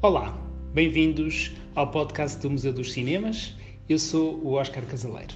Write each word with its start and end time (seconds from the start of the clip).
Olá, 0.00 0.32
bem-vindos 0.72 1.50
ao 1.74 1.90
podcast 1.90 2.38
do 2.38 2.48
Museu 2.48 2.72
dos 2.72 2.92
Cinemas. 2.92 3.56
Eu 3.88 3.98
sou 3.98 4.36
o 4.44 4.52
Oscar 4.52 4.86
Casaleiro. 4.86 5.34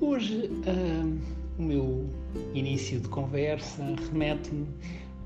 Hoje 0.00 0.50
uh, 0.66 1.20
o 1.56 1.62
meu 1.62 2.10
início 2.52 2.98
de 2.98 3.06
conversa 3.06 3.94
remete-me 4.10 4.66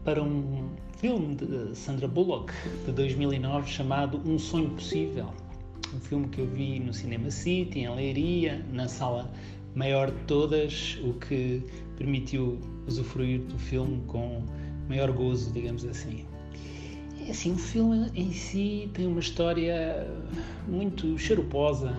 para 0.04 0.22
um 0.22 0.68
filme 0.98 1.36
de 1.36 1.74
Sandra 1.74 2.06
Bullock 2.06 2.52
de 2.84 2.92
2009 2.92 3.66
chamado 3.70 4.20
Um 4.26 4.38
Sonho 4.38 4.68
Possível. 4.68 5.30
Um 5.94 6.00
filme 6.00 6.28
que 6.28 6.42
eu 6.42 6.46
vi 6.46 6.80
no 6.80 6.92
Cinema 6.92 7.30
City, 7.30 7.78
em 7.78 7.94
Leiria, 7.94 8.62
na 8.70 8.88
sala 8.88 9.32
maior 9.74 10.10
de 10.10 10.20
todas, 10.24 10.98
o 11.02 11.14
que 11.14 11.64
permitiu 11.96 12.60
usufruir 12.86 13.40
do 13.40 13.58
filme 13.58 14.02
com 14.06 14.44
maior 14.86 15.10
gozo, 15.12 15.50
digamos 15.50 15.86
assim. 15.86 16.26
É 17.24 17.30
assim, 17.30 17.52
o 17.52 17.56
filme 17.56 18.10
em 18.16 18.32
si 18.32 18.90
tem 18.94 19.06
uma 19.06 19.20
história 19.20 20.08
muito 20.66 21.16
xaroposa. 21.16 21.96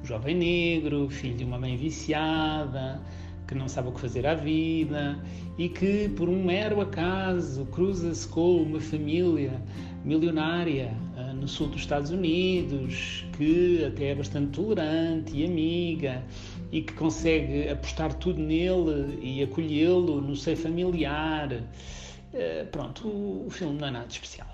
Um 0.00 0.06
jovem 0.06 0.36
negro, 0.36 1.08
filho 1.10 1.36
de 1.36 1.44
uma 1.44 1.58
mãe 1.58 1.76
viciada, 1.76 3.00
que 3.48 3.56
não 3.56 3.66
sabe 3.66 3.88
o 3.88 3.92
que 3.92 4.00
fazer 4.00 4.24
à 4.24 4.34
vida 4.34 5.18
e 5.58 5.68
que, 5.68 6.08
por 6.10 6.28
um 6.28 6.44
mero 6.44 6.80
acaso, 6.80 7.66
cruza-se 7.66 8.28
com 8.28 8.62
uma 8.62 8.80
família 8.80 9.60
milionária 10.04 10.96
uh, 11.16 11.34
no 11.34 11.48
sul 11.48 11.66
dos 11.66 11.80
Estados 11.80 12.10
Unidos, 12.10 13.26
que 13.36 13.84
até 13.84 14.10
é 14.10 14.14
bastante 14.14 14.52
tolerante 14.52 15.36
e 15.36 15.44
amiga 15.44 16.22
e 16.70 16.82
que 16.82 16.92
consegue 16.92 17.68
apostar 17.68 18.14
tudo 18.14 18.40
nele 18.40 19.18
e 19.20 19.42
acolhê-lo 19.42 20.20
no 20.20 20.36
seio 20.36 20.56
familiar. 20.56 21.50
Uh, 22.32 22.66
pronto, 22.70 23.06
o, 23.06 23.46
o 23.46 23.50
filme 23.50 23.78
não 23.78 23.88
é 23.88 23.90
nada 23.90 24.06
especial, 24.08 24.48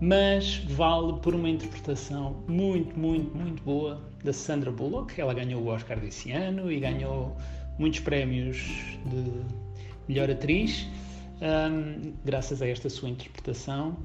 mas 0.00 0.56
vale 0.68 1.12
por 1.20 1.34
uma 1.34 1.48
interpretação 1.48 2.42
muito, 2.48 2.98
muito, 2.98 3.36
muito 3.36 3.62
boa 3.62 4.00
da 4.24 4.32
Sandra 4.32 4.72
Bullock. 4.72 5.20
Ela 5.20 5.34
ganhou 5.34 5.62
o 5.62 5.66
Oscar 5.66 6.00
desse 6.00 6.32
ano 6.32 6.72
e 6.72 6.80
ganhou 6.80 7.36
muitos 7.78 8.00
prémios 8.00 8.56
de 9.06 9.42
melhor 10.08 10.30
atriz. 10.30 10.86
Um, 11.42 12.14
graças 12.24 12.62
a 12.62 12.68
esta 12.68 12.88
sua 12.88 13.10
interpretação. 13.10 13.96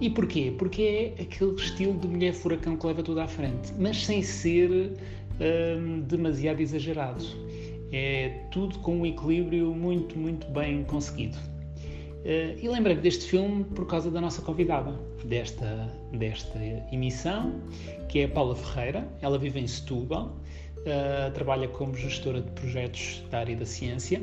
E 0.00 0.10
porquê? 0.10 0.54
Porque 0.56 1.14
é 1.18 1.22
aquele 1.22 1.54
estilo 1.54 1.98
de 1.98 2.06
mulher 2.06 2.34
furacão 2.34 2.76
que 2.76 2.86
leva 2.86 3.02
tudo 3.02 3.20
à 3.20 3.26
frente, 3.26 3.72
mas 3.78 4.04
sem 4.04 4.22
ser 4.22 4.92
um, 5.40 6.00
demasiado 6.02 6.60
exagerado. 6.60 7.24
É 7.90 8.46
tudo 8.50 8.78
com 8.78 8.98
um 8.98 9.06
equilíbrio 9.06 9.74
muito, 9.74 10.18
muito 10.18 10.46
bem 10.48 10.84
conseguido. 10.84 11.38
Uh, 12.22 12.56
e 12.62 12.68
lembrei-me 12.68 13.02
deste 13.02 13.26
filme 13.26 13.64
por 13.64 13.84
causa 13.84 14.08
da 14.08 14.20
nossa 14.20 14.40
convidada 14.42 14.92
desta, 15.24 15.92
desta 16.12 16.56
emissão, 16.92 17.60
que 18.08 18.20
é 18.20 18.24
a 18.24 18.28
Paula 18.28 18.54
Ferreira. 18.54 19.08
Ela 19.20 19.36
vive 19.38 19.58
em 19.58 19.66
Setúbal, 19.66 20.26
uh, 20.26 21.32
trabalha 21.32 21.66
como 21.66 21.96
gestora 21.96 22.40
de 22.40 22.48
projetos 22.52 23.24
da 23.28 23.40
área 23.40 23.56
da 23.56 23.66
ciência 23.66 24.22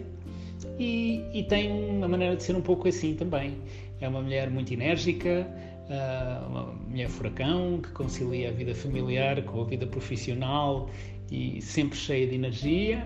e, 0.77 1.25
e, 1.33 1.43
tem 1.43 1.69
uma 1.71 2.07
maneira 2.07 2.37
de 2.37 2.43
ser 2.43 2.55
um 2.55 2.61
pouco 2.61 2.87
assim 2.87 3.15
também. 3.15 3.57
É 3.99 4.07
uma 4.07 4.21
mulher 4.21 4.49
muito 4.49 4.73
enérgica, 4.73 5.45
uh, 5.89 6.47
uma 6.47 6.63
mulher 6.87 7.09
furacão 7.09 7.81
que 7.81 7.91
concilia 7.91 8.47
a 8.47 8.51
vida 8.53 8.73
familiar 8.73 9.43
com 9.43 9.61
a 9.61 9.65
vida 9.65 9.85
profissional 9.85 10.89
e 11.29 11.61
sempre 11.61 11.97
cheia 11.97 12.25
de 12.25 12.35
energia. 12.35 13.03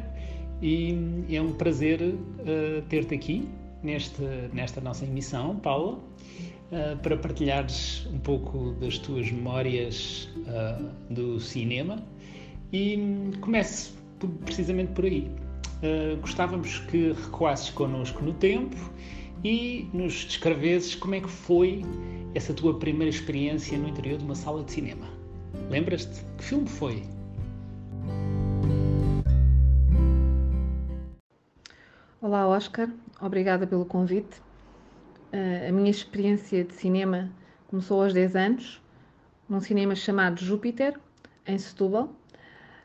E 0.62 1.26
é 1.32 1.42
um 1.42 1.52
prazer 1.52 2.00
ter-te 2.88 3.16
aqui 3.16 3.50
neste, 3.84 4.22
nesta 4.54 4.82
nossa 4.82 5.06
emissão, 5.06 5.58
Paula, 5.58 5.96
uh, 5.98 6.98
para 7.02 7.18
partilhares 7.18 8.08
um 8.12 8.20
pouco 8.20 8.72
das 8.80 8.98
tuas 8.98 9.30
memórias 9.32 10.30
uh, 10.48 11.14
do 11.14 11.40
cinema. 11.40 12.04
E 12.72 12.98
um, 12.98 13.32
comece 13.42 13.92
precisamente 14.46 14.94
por 14.94 15.06
aí. 15.06 15.30
Uh, 15.84 16.18
gostávamos 16.22 16.80
que 16.80 17.12
recuasses 17.12 17.70
connosco 17.72 18.24
no 18.24 18.34
tempo 18.34 18.78
e 19.44 19.88
nos 19.94 20.26
descrevesses 20.26 20.96
como 20.96 21.16
é 21.16 21.20
que 21.20 21.30
foi 21.30 21.82
essa 22.34 22.54
tua 22.54 22.80
primeira 22.80 23.10
experiência 23.10 23.78
no 23.78 23.90
interior 23.90 24.18
de 24.18 24.24
uma 24.24 24.36
sala 24.36 24.64
de 24.64 24.72
cinema. 24.72 25.08
Lembras-te? 25.70 26.24
Que 26.38 26.44
filme 26.44 26.68
foi? 26.68 27.04
Olá, 32.24 32.48
Oscar. 32.48 32.90
Obrigada 33.20 33.68
pelo 33.68 33.84
convite. 33.84 34.40
Uh, 35.34 35.68
a 35.68 35.72
minha 35.74 35.92
experiência 35.92 36.64
de 36.64 36.74
cinema 36.74 37.30
começou 37.68 38.02
aos 38.02 38.14
10 38.14 38.34
anos, 38.38 38.82
num 39.50 39.60
cinema 39.60 39.94
chamado 39.94 40.40
Júpiter, 40.40 40.98
em 41.46 41.58
Setúbal. 41.58 42.16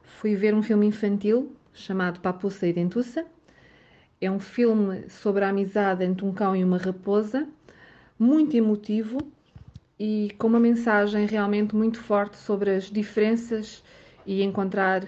Fui 0.03 0.34
ver 0.34 0.53
um 0.56 0.60
filme 0.60 0.87
infantil 0.87 1.54
chamado 1.72 2.19
Papuça 2.19 2.66
e 2.66 2.72
Dentuça. 2.72 3.25
É 4.21 4.28
um 4.28 4.41
filme 4.41 5.09
sobre 5.09 5.44
a 5.44 5.50
amizade 5.50 6.03
entre 6.03 6.26
um 6.26 6.34
cão 6.34 6.56
e 6.56 6.65
uma 6.65 6.76
raposa, 6.76 7.47
muito 8.19 8.56
emotivo 8.56 9.19
e 10.00 10.34
com 10.37 10.49
uma 10.49 10.59
mensagem 10.59 11.28
realmente 11.28 11.76
muito 11.76 12.00
forte 12.03 12.37
sobre 12.38 12.75
as 12.75 12.91
diferenças 12.91 13.84
e 14.26 14.43
encontrar 14.43 15.06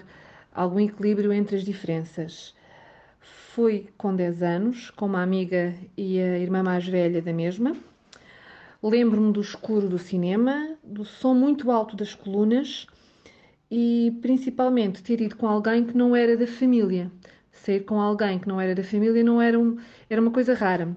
algum 0.55 0.79
equilíbrio 0.79 1.33
entre 1.33 1.57
as 1.57 1.65
diferenças. 1.65 2.55
Fui 3.53 3.89
com 3.99 4.15
10 4.15 4.45
anos, 4.45 4.91
com 4.91 5.07
uma 5.07 5.25
amiga 5.25 5.75
e 5.97 6.21
a 6.21 6.39
irmã 6.39 6.63
mais 6.63 6.87
velha 6.87 7.21
da 7.21 7.33
mesma. 7.33 7.77
Lembro-me 8.81 9.33
do 9.33 9.41
escuro 9.41 9.89
do 9.89 9.99
cinema, 9.99 10.77
do 10.85 11.05
som 11.05 11.35
muito 11.35 11.69
alto 11.73 11.97
das 11.97 12.15
colunas 12.15 12.87
e 13.69 14.17
principalmente 14.23 15.03
ter 15.03 15.21
ido 15.21 15.37
com 15.37 15.49
alguém 15.49 15.85
que 15.85 15.97
não 15.97 16.15
era 16.15 16.37
da 16.37 16.47
família. 16.47 17.11
Sair 17.51 17.81
com 17.81 18.01
alguém 18.01 18.39
que 18.39 18.47
não 18.47 18.61
era 18.61 18.73
da 18.73 18.85
família 18.85 19.25
não 19.25 19.43
era, 19.43 19.59
um, 19.59 19.79
era 20.09 20.23
uma 20.23 20.31
coisa 20.31 20.55
rara. 20.55 20.97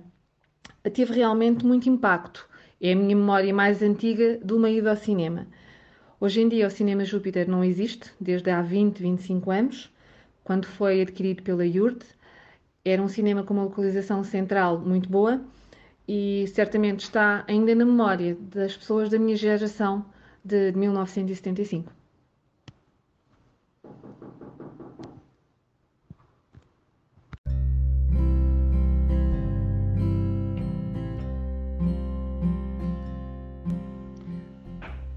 Teve 0.93 1.11
realmente 1.11 1.65
muito 1.65 1.89
impacto. 1.89 2.47
É 2.79 2.93
a 2.93 2.95
minha 2.95 3.15
memória 3.15 3.51
mais 3.51 3.81
antiga 3.81 4.37
de 4.37 4.53
uma 4.53 4.69
ida 4.69 4.91
ao 4.91 4.95
cinema. 4.95 5.47
Hoje 6.19 6.41
em 6.41 6.49
dia 6.49 6.67
o 6.67 6.71
Cinema 6.71 7.03
Júpiter 7.03 7.49
não 7.49 7.63
existe, 7.63 8.11
desde 8.21 8.51
há 8.51 8.61
20, 8.61 8.99
25 8.99 9.49
anos, 9.49 9.91
quando 10.43 10.67
foi 10.67 11.01
adquirido 11.01 11.41
pela 11.41 11.65
Yurt 11.65 12.03
era 12.85 13.01
um 13.01 13.07
cinema 13.07 13.43
com 13.43 13.53
uma 13.53 13.63
localização 13.63 14.23
central 14.23 14.79
muito 14.79 15.09
boa 15.09 15.41
e 16.07 16.45
certamente 16.47 17.01
está 17.01 17.43
ainda 17.47 17.73
na 17.73 17.85
memória 17.85 18.35
das 18.35 18.75
pessoas 18.75 19.09
da 19.09 19.17
minha 19.17 19.37
geração 19.37 20.05
de 20.43 20.71
1975. 20.73 21.91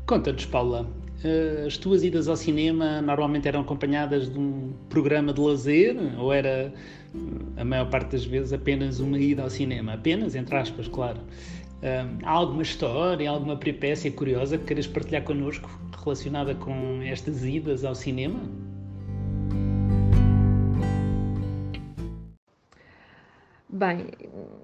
Conta-nos, 0.06 0.46
Paula, 0.46 0.86
as 1.66 1.76
tuas 1.76 2.04
idas 2.04 2.28
ao 2.28 2.36
cinema 2.36 3.00
normalmente 3.00 3.48
eram 3.48 3.60
acompanhadas 3.60 4.30
de 4.30 4.38
um 4.38 4.72
programa 4.88 5.32
de 5.32 5.40
lazer 5.40 5.96
ou 6.18 6.32
era 6.32 6.72
a 7.56 7.64
maior 7.64 7.88
parte 7.88 8.12
das 8.12 8.24
vezes 8.24 8.52
apenas 8.52 9.00
uma 9.00 9.18
ida 9.18 9.42
ao 9.42 9.50
cinema? 9.50 9.94
Apenas, 9.94 10.34
entre 10.34 10.56
aspas, 10.56 10.86
claro. 10.88 11.20
Eh, 11.82 12.04
há 12.22 12.30
alguma 12.30 12.62
história, 12.62 13.30
alguma 13.30 13.56
peripécia 13.56 14.10
curiosa 14.10 14.58
que 14.58 14.64
queiras 14.64 14.86
partilhar 14.86 15.22
connosco 15.24 15.68
relacionada 16.02 16.54
com 16.54 17.00
estas 17.02 17.44
idas 17.44 17.84
ao 17.84 17.94
cinema? 17.94 18.40
Bem, 23.68 24.06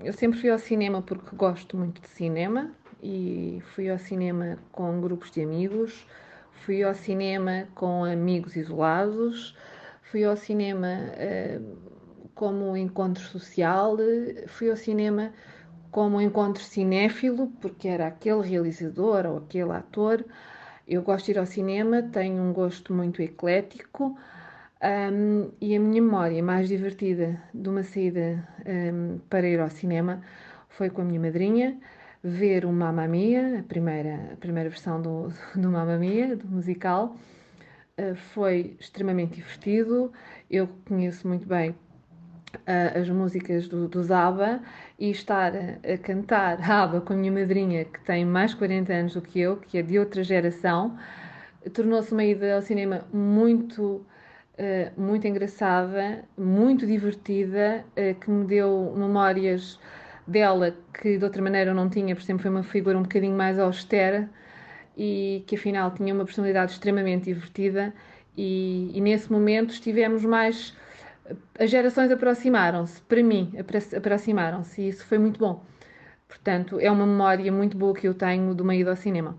eu 0.03 0.13
sempre 0.13 0.41
fui 0.41 0.51
ao 0.51 0.59
cinema 0.59 1.03
porque 1.03 1.37
gosto 1.37 1.77
muito 1.77 2.01
de 2.01 2.09
cinema 2.09 2.71
e 3.03 3.61
fui 3.75 3.91
ao 3.91 3.99
cinema 3.99 4.59
com 4.71 5.01
grupos 5.01 5.31
de 5.31 5.43
amigos 5.43 6.07
fui 6.65 6.83
ao 6.83 6.95
cinema 6.95 7.67
com 7.75 8.05
amigos 8.05 8.57
isolados, 8.57 9.57
fui 10.03 10.25
ao 10.25 10.37
cinema 10.37 10.89
uh, 10.89 11.77
como 12.35 12.77
encontro 12.77 13.23
social, 13.23 13.97
fui 14.47 14.71
ao 14.71 14.77
cinema 14.77 15.33
como 15.91 16.21
encontro 16.21 16.63
cinéfilo, 16.63 17.49
porque 17.61 17.89
era 17.89 18.07
aquele 18.07 18.43
realizador 18.43 19.27
ou 19.27 19.39
aquele 19.39 19.73
ator. 19.73 20.25
Eu 20.89 21.03
gosto 21.03 21.27
de 21.27 21.33
ir 21.33 21.39
ao 21.39 21.47
cinema, 21.47 22.03
tenho 22.03 22.43
um 22.43 22.53
gosto 22.53 22.93
muito 22.93 23.23
eclético 23.23 24.17
um, 24.83 25.51
e 25.61 25.77
a 25.77 25.81
minha 25.81 26.03
memória 26.03 26.43
mais 26.43 26.69
divertida 26.69 27.41
de 27.55 27.69
uma 27.69 27.85
saída 27.85 28.47
um, 28.67 29.19
para 29.31 29.47
ir 29.47 29.61
ao 29.61 29.71
cinema 29.71 30.23
foi 30.69 30.91
com 30.91 31.03
a 31.03 31.05
minha 31.05 31.21
madrinha 31.21 31.79
ver 32.23 32.65
o 32.65 32.73
Mamma 32.73 33.09
Mia, 33.09 33.61
a 33.61 33.63
primeira, 33.63 34.31
a 34.33 34.37
primeira 34.37 34.69
versão 34.69 35.01
do, 35.01 35.33
do 35.57 35.71
Mamma 35.71 35.97
Mia, 35.97 36.37
do 36.37 36.47
musical. 36.47 37.17
Uh, 37.99 38.15
foi 38.15 38.77
extremamente 38.81 39.35
divertido. 39.35 40.13
Eu 40.51 40.69
conheço 40.87 41.27
muito 41.27 41.47
bem 41.47 41.71
uh, 41.71 42.99
as 42.99 43.09
músicas 43.09 43.67
do, 43.69 43.89
do 43.89 44.03
Zaba 44.03 44.61
e 44.99 45.11
estar 45.11 45.53
a, 45.55 45.93
a 45.93 45.99
cantar 45.99 46.59
ABBA 46.63 47.01
com 47.01 47.13
a 47.13 47.17
minha 47.17 47.33
madrinha, 47.33 47.85
que 47.85 48.01
tem 48.01 48.25
mais 48.25 48.53
de 48.53 48.57
40 48.59 48.93
anos 48.93 49.15
do 49.15 49.21
que 49.21 49.41
eu, 49.41 49.57
que 49.57 49.79
é 49.79 49.83
de 49.83 49.99
outra 49.99 50.23
geração, 50.23 50.97
tornou-se 51.75 52.13
uma 52.13 52.25
ida 52.25 52.55
ao 52.55 52.63
cinema 52.63 53.05
muito, 53.13 54.07
uh, 54.59 55.01
muito 55.01 55.27
engraçada, 55.27 56.25
muito 56.39 56.87
divertida, 56.87 57.85
que 58.21 58.31
me 58.31 58.47
deu 58.47 58.95
memórias 58.97 59.79
dela 60.27 60.75
que 60.95 61.19
de 61.19 61.25
outra 61.25 61.43
maneira 61.43 61.71
eu 61.71 61.75
não 61.75 61.89
tinha, 61.89 62.15
por 62.15 62.23
exemplo, 62.23 62.43
foi 62.43 62.51
uma 62.51 62.63
figura 62.63 62.99
um 62.99 63.03
bocadinho 63.03 63.37
mais 63.37 63.59
austera 63.59 64.29
e 64.97 65.45
que 65.47 65.57
afinal 65.57 65.91
tinha 65.93 66.15
uma 66.15 66.25
personalidade 66.25 66.73
extremamente 66.73 67.25
divertida 67.25 67.93
e, 68.37 68.91
e 68.95 69.01
nesse 69.01 69.31
momento 69.31 69.71
estivemos 69.71 70.25
mais 70.25 70.75
as 71.59 71.71
gerações 71.71 72.11
aproximaram-se, 72.11 73.01
para 73.03 73.23
mim, 73.23 73.53
aproximaram-se 73.97 74.83
e 74.83 74.89
isso 74.89 75.07
foi 75.07 75.19
muito 75.19 75.39
bom. 75.39 75.65
Portanto, 76.29 76.81
é 76.81 76.91
uma 76.91 77.07
memória 77.07 77.51
muito 77.53 77.77
boa 77.77 77.95
que 77.95 78.09
eu 78.09 78.15
tenho 78.15 78.53
uma 78.53 78.75
ida 78.75 78.91
ao 78.91 78.97
cinema. 78.97 79.39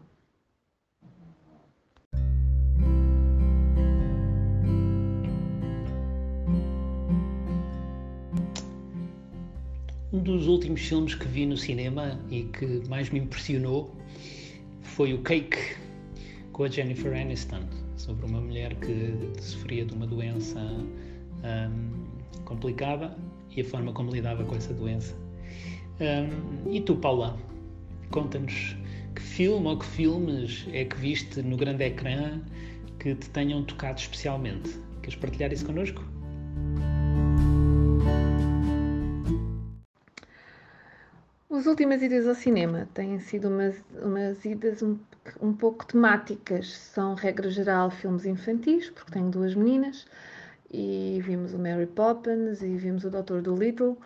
Um 10.14 10.20
dos 10.20 10.46
últimos 10.46 10.82
filmes 10.82 11.16
que 11.16 11.28
vi 11.28 11.44
no 11.44 11.58
cinema 11.58 12.20
e 12.30 12.44
que 12.44 12.88
mais 12.88 13.10
me 13.10 13.18
impressionou 13.18 13.92
foi 14.84 15.12
o 15.12 15.24
Cake 15.24 15.58
com 16.52 16.66
a 16.66 16.70
Jennifer 16.70 17.20
Aniston, 17.20 17.62
sobre 17.98 18.28
uma 18.28 18.40
mulher 18.40 18.76
que 18.76 19.42
sofria 19.42 19.84
de 19.84 19.92
uma 19.96 20.06
doença 20.06 20.60
um, 20.60 22.44
complicada 22.46 23.18
e 23.58 23.62
a 23.62 23.66
forma 23.66 23.92
como 23.92 24.12
lidava 24.12 24.44
com 24.44 24.56
essa 24.56 24.72
doença. 24.72 25.16
Um, 26.00 26.72
e 26.72 26.80
tu, 26.80 26.96
Paula, 26.96 27.36
conta-nos 28.12 28.78
que 29.16 29.22
filme 29.22 29.66
ou 29.66 29.80
que 29.80 29.86
filmes 29.88 30.68
é 30.74 30.86
que 30.86 30.96
viste 30.96 31.42
no 31.42 31.58
grande 31.58 31.86
ecrã 31.86 32.40
que 33.00 33.16
te 33.16 33.32
tenham 33.32 33.64
tocado 33.64 34.00
especialmente? 34.00 34.78
Queres 35.02 35.16
partilhar 35.16 35.52
isso 35.52 35.66
connosco? 35.66 36.13
As 41.64 41.68
últimas 41.68 42.04
idas 42.04 42.28
ao 42.28 42.36
cinema 42.36 42.90
têm 42.94 43.18
sido 43.22 43.48
umas, 43.48 43.82
umas 44.02 44.44
idas 44.44 44.82
um, 44.82 45.00
um 45.40 45.54
pouco 45.54 45.86
temáticas. 45.86 46.76
São, 46.78 47.16
regra 47.16 47.50
geral, 47.50 47.90
filmes 47.90 48.26
infantis, 48.26 48.90
porque 48.90 49.14
tenho 49.14 49.30
duas 49.30 49.56
meninas, 49.56 50.06
e 50.70 51.22
vimos 51.24 51.54
o 51.54 51.58
Mary 51.58 51.86
Poppins 51.86 52.62
e 52.62 52.76
vimos 52.76 53.06
o 53.06 53.10
Doutor 53.10 53.42
Dolittle. 53.42 53.98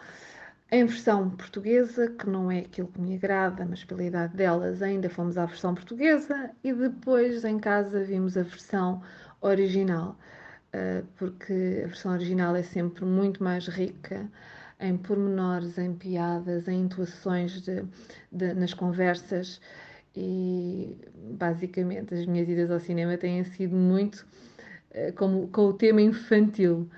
Em 0.71 0.86
versão 0.86 1.31
portuguesa, 1.31 2.09
que 2.09 2.30
não 2.30 2.51
é 2.51 2.59
aquilo 2.59 2.89
que 2.89 3.01
me 3.01 3.15
agrada, 3.15 3.65
mas 3.65 3.83
pela 3.83 4.03
idade 4.03 4.38
delas, 4.38 4.83
ainda 4.83 5.10
fomos 5.10 5.36
à 5.36 5.48
versão 5.48 5.74
portuguesa 5.74 6.51
e 6.63 6.71
depois 6.71 7.44
em 7.44 7.57
casa 7.57 8.03
vimos 8.03 8.38
a 8.38 8.44
versão 8.44 9.01
original, 9.42 10.15
eh, 10.71 11.01
porque 11.15 11.81
a 11.86 11.88
versão 11.88 12.12
original 12.12 12.56
é 12.56 12.62
sempre 12.62 13.03
muito 13.03 13.44
mais 13.44 13.68
rica 13.68 14.30
em 14.79 14.97
pormenores, 14.97 15.77
em 15.77 15.94
piadas, 15.94 16.68
em 16.68 16.81
intuações 16.81 17.62
de, 17.62 17.83
de, 18.31 18.53
nas 18.53 18.74
conversas 18.74 19.59
e 20.15 20.95
basicamente 21.38 22.13
as 22.13 22.25
minhas 22.25 22.47
idas 22.50 22.71
ao 22.71 22.79
cinema 22.79 23.18
têm 23.18 23.44
sido 23.44 23.75
muito 23.75 24.25
uh, 24.91 25.50
com 25.51 25.62
o 25.65 25.74
tema 25.74 26.01
infantil. 26.01 26.89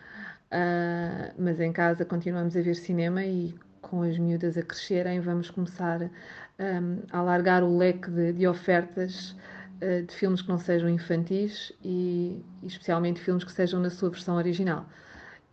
Uh, 0.52 1.32
mas 1.38 1.60
em 1.60 1.72
casa 1.72 2.04
continuamos 2.04 2.58
a 2.58 2.62
ver 2.62 2.76
cinema 2.76 3.24
e 3.24 3.54
com 3.82 4.02
as 4.02 4.18
miúdas 4.18 4.58
a 4.58 4.64
crescerem 4.64 5.20
vamos 5.20 5.52
começar 5.52 6.02
um, 6.02 7.04
a 7.12 7.20
alargar 7.20 7.64
o 7.64 7.78
leque 7.78 8.10
de, 8.10 8.34
de 8.34 8.48
ofertas 8.48 9.36
uh, 9.82 10.04
de 10.06 10.14
filmes 10.14 10.42
que 10.42 10.50
não 10.50 10.58
sejam 10.58 10.90
infantis 10.90 11.72
e 11.84 12.44
especialmente 12.64 13.20
filmes 13.20 13.44
que 13.44 13.52
sejam 13.52 13.80
na 13.80 13.90
sua 13.90 14.10
versão 14.10 14.36
original. 14.36 14.86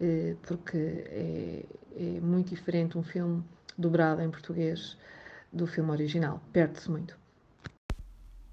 Eh, 0.01 0.37
porque 0.43 0.77
é, 0.77 1.65
é 1.97 2.21
muito 2.21 2.51
diferente 2.51 2.99
um 2.99 3.03
filme 3.03 3.43
dobrado 3.77 4.23
em 4.23 4.31
português 4.31 4.97
do 5.53 5.67
filme 5.67 5.91
original. 5.91 6.41
Perde-se 6.53 6.91
muito. 6.91 7.19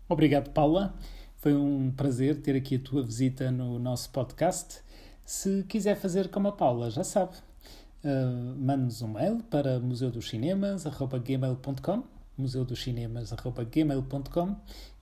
Obrigado, 0.08 0.52
Paula. 0.52 0.94
Foi 1.38 1.54
um 1.54 1.92
prazer 1.92 2.42
ter 2.42 2.56
aqui 2.56 2.76
a 2.76 2.80
tua 2.80 3.04
visita 3.04 3.52
no 3.52 3.78
nosso 3.78 4.10
podcast. 4.12 4.82
Se 5.26 5.64
quiser 5.64 5.96
fazer 5.96 6.30
como 6.30 6.48
a 6.48 6.52
Paula, 6.52 6.90
já 6.90 7.04
sabe. 7.04 7.36
Uh, 8.04 8.56
Mande-nos 8.58 9.02
um 9.02 9.08
mail 9.10 9.44
para 9.50 9.80
museudoscinemas.gmail.com 12.38 12.38
museudoscinemas.gmail.com 12.38 14.56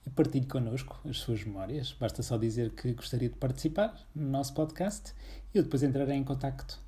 e 0.06 0.10
partilhe 0.10 0.46
connosco 0.46 1.00
as 1.08 1.18
suas 1.18 1.44
memórias. 1.44 1.94
Basta 1.98 2.22
só 2.22 2.36
dizer 2.36 2.70
que 2.70 2.92
gostaria 2.92 3.28
de 3.28 3.36
participar 3.36 3.94
no 4.14 4.28
nosso 4.28 4.54
podcast 4.54 5.12
e 5.54 5.58
eu 5.58 5.62
depois 5.62 5.82
entrarei 5.82 6.16
em 6.16 6.24
contacto. 6.24 6.78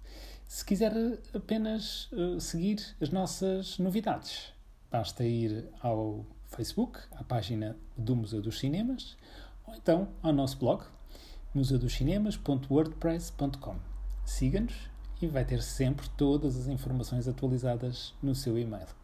Se 0.46 0.64
quiser 0.64 0.92
apenas 1.32 2.10
uh, 2.12 2.40
seguir 2.40 2.78
as 3.00 3.10
nossas 3.10 3.78
novidades, 3.78 4.52
basta 4.90 5.24
ir 5.24 5.68
ao 5.80 6.26
Facebook, 6.48 6.98
à 7.12 7.24
página 7.24 7.76
do 7.96 8.14
Museu 8.14 8.42
dos 8.42 8.58
Cinemas, 8.58 9.16
ou 9.66 9.74
então 9.74 10.08
ao 10.22 10.32
nosso 10.32 10.58
blog, 10.58 10.84
museudoscinemas.wordpress.com. 11.54 13.76
Siga-nos 14.24 14.74
e 15.20 15.26
vai 15.26 15.44
ter 15.44 15.62
sempre 15.62 16.08
todas 16.10 16.56
as 16.56 16.66
informações 16.66 17.28
atualizadas 17.28 18.14
no 18.22 18.34
seu 18.34 18.58
e-mail. 18.58 19.03